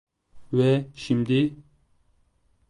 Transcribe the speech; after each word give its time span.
Ve 0.53 0.85
şimdi... 0.95 1.53